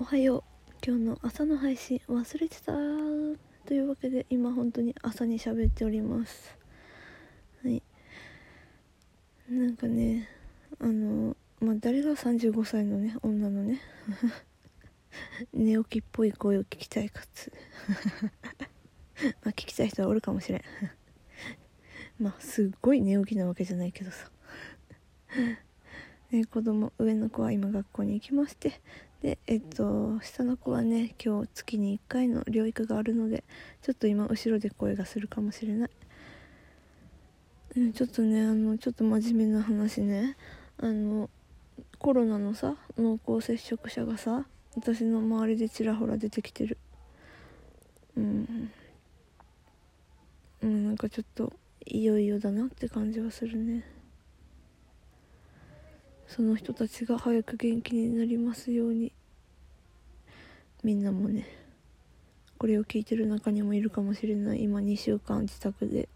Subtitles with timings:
[0.00, 0.74] おはよう。
[0.86, 2.72] 今日の朝の配信忘れてた
[3.66, 6.56] というわけで今本当に朝に喋っております。
[7.64, 7.82] はい。
[9.50, 10.28] なんかね
[10.78, 13.80] あのまあ誰が35歳のね女のね
[15.52, 17.52] 寝起きっぽい声を聞きたいかつ
[19.42, 20.62] まあ聞きたい人はおるかもしれん。
[22.22, 24.30] まあすっごい寝起きなわけじゃないけどさ。
[26.30, 28.80] ね、子供上の子は今学校に行きまして
[29.22, 33.44] でえっと下の子はね今日月に1回の療育があるので
[33.80, 35.90] ちょっと今後ろで声がするかもしれない、
[37.76, 40.36] うん、ちょっとねあのちょっと真面目な話ね。
[40.80, 41.28] あの
[41.98, 46.78] コロナのさ濃厚接触者がさ私の周りでちらほら出てきてる。
[48.16, 48.70] うん。
[50.62, 51.52] うんなんかちょっと
[51.84, 53.97] いよいよだなって感じはするね。
[56.28, 59.12] その人たちが早く元気になりますように。
[60.84, 61.48] みんなもね
[62.56, 64.62] これを聞いてる中にもいるかもしれない。
[64.62, 66.08] 今2週間自宅で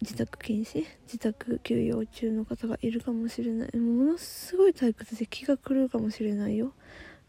[0.00, 0.84] 自宅禁止？
[1.04, 3.76] 自宅休養中の方がいるかもしれない。
[3.76, 6.72] ものすごい退屈で気が狂うかもしれないよ、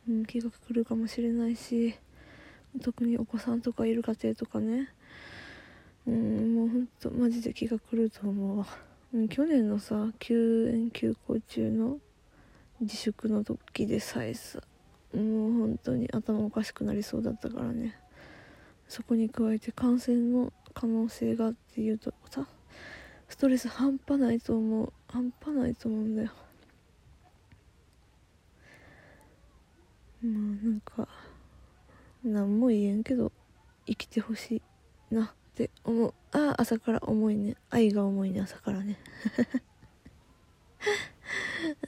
[0.09, 1.95] うん、気が狂うかもしれないし
[2.81, 4.89] 特にお子さんとかいる家庭とかね。
[6.07, 8.67] うんもうほんとマジで気が狂うと思うわ。
[9.29, 11.99] 去年のさ休園休校中の
[12.81, 14.59] 自粛の時でさえさ
[15.13, 17.97] もう本当に頭おかしくなりそうだったからね。
[18.89, 22.45] そこに加えて感染の可能性がっていうとさ
[23.29, 26.31] ストレス半端ないと思う半端ないと思うんだよ。
[30.21, 31.07] まあなんか
[32.21, 33.31] 何も言えんけど
[33.87, 34.61] 生きてほし
[35.11, 36.13] いなって思う。
[36.35, 37.55] ああ朝から重いね。
[37.69, 38.99] 愛が重いね朝からね。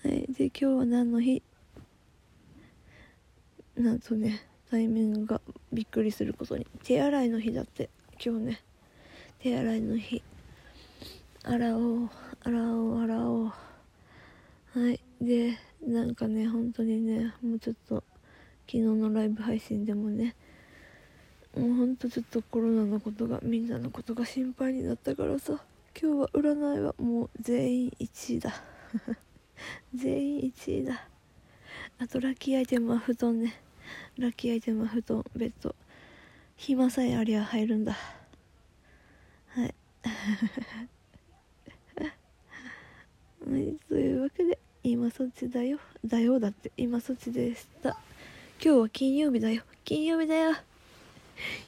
[0.03, 1.43] はいで今日は何の日？
[3.75, 4.39] なんとね
[4.71, 5.41] 対面が
[5.73, 6.65] びっくりすることに。
[6.81, 7.89] 手洗いの日だって
[8.25, 8.61] 今日ね。
[9.39, 10.23] 手洗いの日。
[11.43, 13.47] 洗おう洗おう洗おう。
[13.47, 18.01] はいでなんかね本当にねもうちょっと
[18.65, 20.37] 昨日のライブ配信でもね
[21.57, 25.59] もうほんとちょっとコロナのことがみんなのことが心配になったからさ。
[25.99, 28.53] 今日は占いはもう全員1位だ。
[29.95, 31.07] 全員1位だ。
[31.97, 33.55] あとラッキーアイテムは布団ね。
[34.19, 35.25] ラッキーアイテムは布団。
[35.35, 35.75] ベッド。
[36.55, 37.97] 暇さえありゃ入るんだ。
[39.47, 39.73] はい。
[43.49, 45.79] はいというわけで今そっちだよ。
[46.05, 46.39] だよ。
[46.39, 47.97] だって今そっちでした。
[48.63, 49.63] 今日は金曜日だよ。
[49.83, 50.55] 金曜日だよ。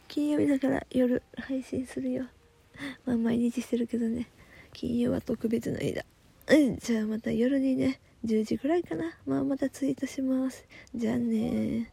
[0.08, 2.26] 金曜日だから夜配信するよ。
[3.06, 4.28] まあ毎日してるけどね。
[4.74, 6.06] 金曜は特別の日だ。
[6.48, 8.00] うんじゃあまた夜にね。
[8.26, 9.18] 10時ぐらいかな。
[9.26, 10.66] まあまたツイートします。
[10.94, 11.92] じゃあね